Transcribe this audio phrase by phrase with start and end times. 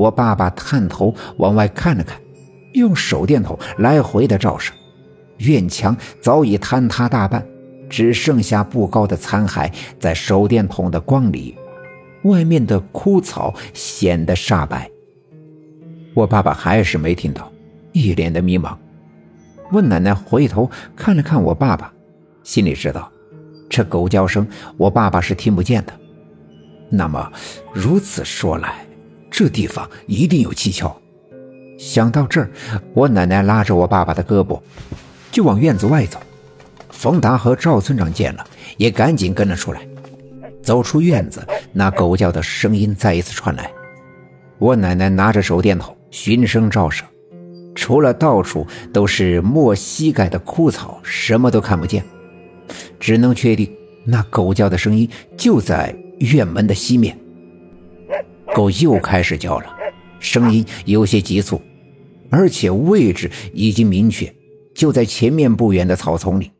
[0.00, 2.18] 我爸爸探头往外看了看，
[2.72, 4.72] 用手电筒来回的照射，
[5.36, 7.46] 院墙早已坍塌大半，
[7.90, 11.54] 只剩下不高的残骸在手电筒的光里，
[12.22, 14.90] 外面的枯草显得煞白。
[16.14, 17.52] 我爸爸还是没听到，
[17.92, 18.74] 一脸的迷茫。
[19.70, 21.92] 问奶奶回头看了看我爸爸，
[22.42, 23.12] 心里知道，
[23.68, 24.48] 这狗叫声
[24.78, 25.92] 我爸爸是听不见的。
[26.88, 27.30] 那么，
[27.74, 28.86] 如此说来，
[29.30, 30.94] 这地方一定有蹊跷。
[31.78, 32.50] 想到这儿，
[32.92, 34.60] 我奶奶拉着我爸爸的胳膊，
[35.30, 36.18] 就往院子外走。
[36.90, 38.44] 冯达和赵村长见了，
[38.76, 39.80] 也赶紧跟了出来。
[40.62, 43.70] 走出院子，那狗叫的声音再一次传来。
[44.58, 47.04] 我奶奶拿着手电筒，循声照射，
[47.74, 52.04] 除了到处都是没膝盖的枯草，什么都看不见，
[52.98, 53.74] 只能确定
[54.04, 55.96] 那狗叫的声音就在。
[56.20, 57.18] 院门的西面，
[58.68, 59.72] 又开始叫了，
[60.18, 61.62] 声音有些急促，
[62.28, 64.34] 而且位置已经明确，
[64.74, 66.50] 就在前面不远的草丛里。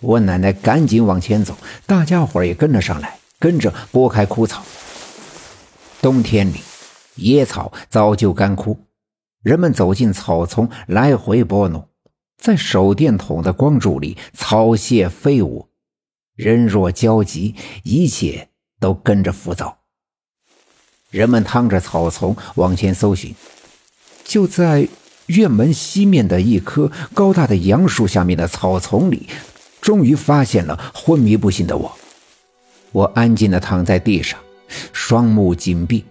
[0.00, 1.54] 我奶奶赶紧往前走，
[1.86, 4.64] 大家伙也跟了上来，跟着拨开枯草。
[6.00, 6.60] 冬天里，
[7.16, 8.76] 野草早就干枯，
[9.42, 11.86] 人们走进草丛，来回拨弄，
[12.38, 15.68] 在手电筒的光柱里，草屑飞舞，
[16.34, 18.48] 人若焦急，一切。
[18.82, 19.81] 都跟着浮躁。
[21.12, 23.34] 人们趟着草丛往前搜寻，
[24.24, 24.88] 就在
[25.26, 29.28] 院门西面的一棵高大的杨树下面的草丛里，
[29.82, 31.92] 终于发现了昏迷不醒的我。
[32.92, 34.40] 我安静地躺在地上，
[34.94, 36.02] 双目紧闭，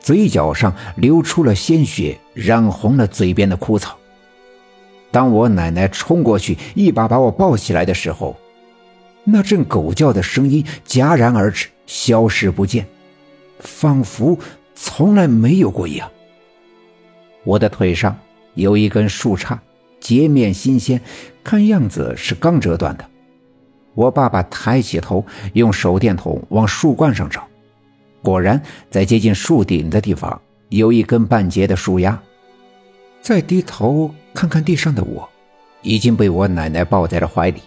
[0.00, 3.98] 嘴角上流出了鲜血，染红了嘴边的枯草。
[5.10, 8.34] 当我奶奶冲过去，一把把我抱起来的时候，
[9.24, 11.68] 那阵狗叫的声音戛然而止。
[11.86, 12.86] 消失不见，
[13.60, 14.38] 仿佛
[14.74, 16.10] 从来没有过一样。
[17.44, 18.18] 我的腿上
[18.54, 19.58] 有一根树杈，
[20.00, 21.00] 截面新鲜，
[21.44, 23.04] 看样子是刚折断的。
[23.94, 27.46] 我爸爸抬起头，用手电筒往树冠上照，
[28.22, 28.60] 果然
[28.90, 32.20] 在接近树顶的地方有一根半截的树丫。
[33.20, 35.28] 再低头看看地上的我，
[35.82, 37.60] 已经被我奶奶抱在了怀里。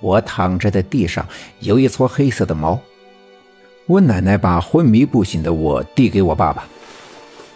[0.00, 1.26] 我躺着的地上
[1.60, 2.80] 有一撮黑色的毛。
[3.88, 6.68] 我奶奶把昏迷不醒的我递给我爸爸，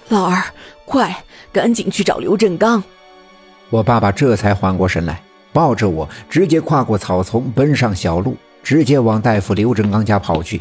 [0.09, 0.43] 老二，
[0.87, 1.15] 快，
[1.53, 2.83] 赶紧去找刘振刚。
[3.69, 5.21] 我爸爸这才缓过神来，
[5.53, 10.59] 抱着我直接跨过草丛，奔上小路，直接往大夫刘振刚家跑去。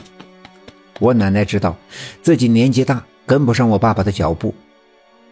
[1.00, 1.74] 我奶奶知道
[2.22, 4.54] 自己年纪大，跟不上我爸爸的脚步，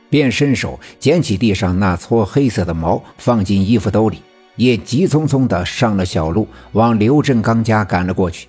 [0.10, 4.24] 便伸手捡起地上那撮黑色的毛，放进衣服兜里，
[4.56, 8.48] 也急匆匆地上了小路，往刘振刚家赶了过去。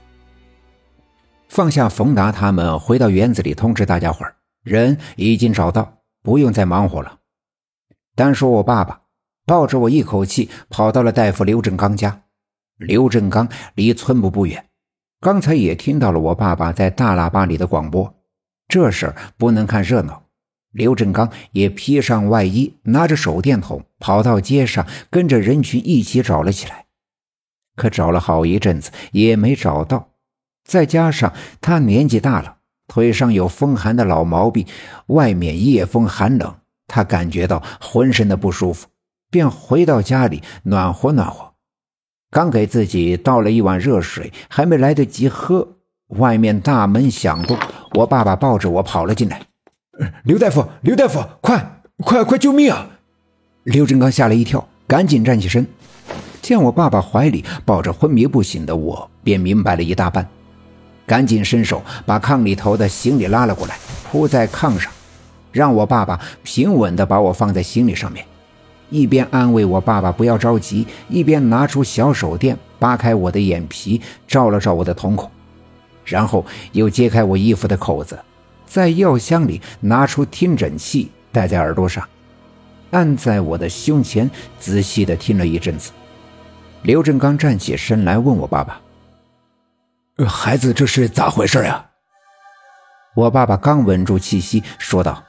[1.50, 7.18] 放下冯达他们，回到园子里通知大家伙儿，人已经找到，不用再忙活了。
[8.14, 9.00] 单说我爸爸，
[9.46, 12.22] 抱着我一口气跑到了大夫刘振刚家。
[12.76, 14.64] 刘振刚离村部不远，
[15.20, 18.14] 刚才也听到了我爸爸在大喇叭里的广播。
[18.68, 20.22] 这事儿不能看热闹，
[20.70, 26.86] 刘振刚也披上外衣，拿着手电筒跑到街上，跟着人群一起找了起来。
[27.74, 30.09] 可找了好一阵子，也没找到。
[30.64, 32.56] 再加上他年纪大了，
[32.86, 34.66] 腿上有风寒的老毛病，
[35.06, 36.54] 外面夜风寒冷，
[36.86, 38.86] 他感觉到浑身的不舒服，
[39.30, 41.50] 便回到家里暖和暖和。
[42.30, 45.66] 刚给自己倒了一碗热水，还没来得及喝，
[46.18, 47.58] 外面大门响动，
[47.94, 49.42] 我爸爸抱着我跑了进来
[50.22, 52.88] ：“刘大夫，刘大夫，快快快救命啊！”
[53.64, 55.66] 刘振刚吓了一跳，赶紧站起身，
[56.40, 60.28] 见我爸爸怀里抱着昏迷不醒的我，便明白了一大半。
[61.10, 63.76] 赶紧伸手把炕里头的行李拉了过来，
[64.08, 64.92] 铺在炕上，
[65.50, 68.24] 让我爸爸平稳地把我放在行李上面，
[68.90, 75.28] 一边安慰我爸爸不要着急，一边拿出小手电扒开我的眼皮，照了照我的瞳孔，
[76.04, 78.16] 然后又揭开我衣服的口子，
[78.64, 82.06] 在药箱里拿出听诊器戴在耳朵上，
[82.92, 84.30] 按在我的胸前，
[84.60, 85.90] 仔细地听了一阵子。
[86.82, 88.80] 刘振刚站起身来问我爸爸。
[90.26, 91.84] 孩子，这是咋回事呀？
[93.14, 95.22] 我爸爸刚稳住气息，说道：“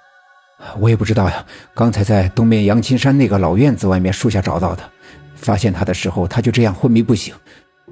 [0.80, 1.44] 我也不知道呀。
[1.74, 4.84] 刚才在东面杨青山那个老院子外面树下找到的，
[5.36, 7.34] 发现他的时候，他就这样昏迷不醒。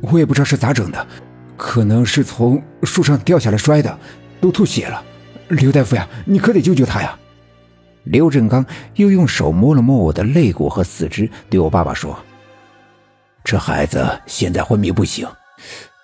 [0.01, 1.07] 我也不知道是咋整的，
[1.57, 3.99] 可能是从树上掉下来摔的，
[4.39, 5.03] 都吐血了。
[5.47, 7.17] 刘大夫呀，你可得救救他呀！”
[8.05, 12.17] 刘振刚又用手摸了摸我的肋骨和四肢，对我爸爸说
[13.43, 15.27] ：“这孩子现在昏迷不醒。”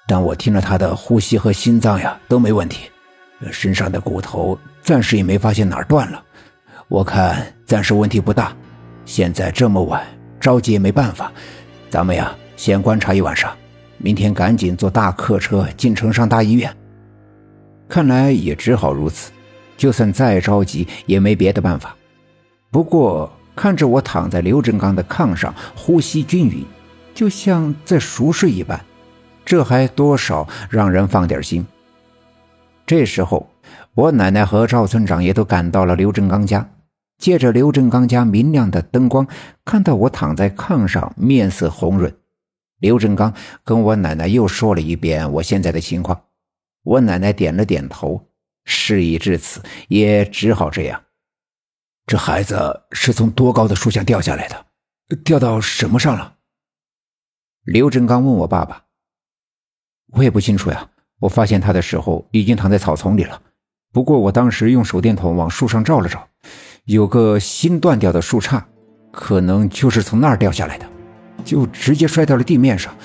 [0.07, 2.89] 但我听了他的呼吸和心脏呀都没问题，
[3.51, 6.23] 身上的骨头暂时也没发现哪儿断了，
[6.87, 8.55] 我看暂时问题不大。
[9.05, 10.03] 现在这么晚，
[10.39, 11.31] 着急也没办法，
[11.89, 13.55] 咱们呀先观察一晚上，
[13.97, 16.75] 明天赶紧坐大客车进城上大医院。
[17.87, 19.31] 看来也只好如此，
[19.77, 21.95] 就算再着急也没别的办法。
[22.71, 26.65] 不过看着我躺在刘振刚的炕上，呼吸均匀，
[27.13, 28.79] 就像在熟睡一般，
[29.45, 31.65] 这还多少让人放点心。
[32.85, 33.49] 这时候，
[33.93, 36.69] 我奶奶和赵村长也都赶到了刘振刚家。
[37.17, 39.25] 借着刘振刚家明亮的灯光，
[39.63, 42.13] 看到我躺在炕上，面色红润。
[42.79, 43.33] 刘振刚
[43.63, 46.25] 跟我奶奶又说了一遍我现在的情况，
[46.83, 48.27] 我奶奶点了点头。
[48.65, 51.03] 事已至此，也只好这样。
[52.05, 54.65] 这孩子是从多高的树下掉下来的？
[55.23, 56.35] 掉到什么上了？
[57.63, 58.83] 刘振刚问我爸爸。
[60.13, 60.87] 我也不清楚呀。
[61.19, 63.41] 我发现他的时候已经躺在草丛里了，
[63.91, 66.27] 不过我当时用手电筒往树上照了照，
[66.83, 68.61] 有个新断掉的树杈，
[69.11, 70.85] 可能就是从那儿掉下来的，
[71.43, 72.95] 就直接摔到了地面上，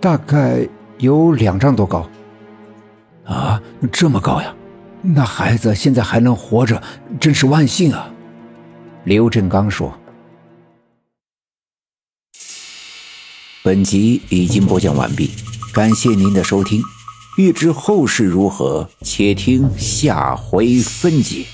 [0.00, 0.66] 大概
[0.98, 2.08] 有两丈多高。
[3.24, 3.62] 啊，
[3.92, 4.54] 这么高呀！
[5.02, 6.82] 那孩子现在还能活着，
[7.20, 8.10] 真是万幸啊！
[9.04, 9.96] 刘振刚说。
[13.62, 15.30] 本集已经播讲完毕，
[15.78, 16.82] 感谢您的收听。
[17.36, 21.46] 欲知后事如何，且听下回分解。